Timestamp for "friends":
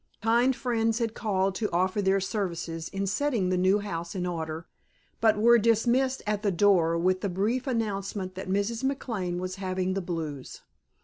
0.55-0.97